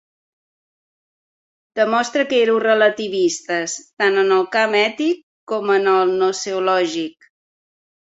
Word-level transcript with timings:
Demostre 1.79 2.25
que 2.31 2.39
éreu 2.47 2.57
relativistes 2.65 3.77
tant 4.01 4.19
en 4.25 4.35
el 4.41 4.51
camp 4.59 4.77
ètic 4.83 5.25
com 5.55 5.73
en 5.79 5.95
el 5.97 6.19
gnoseològic. 6.19 7.35